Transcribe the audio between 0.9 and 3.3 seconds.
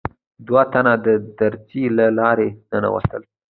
د دريڅې له لارې ننوتل.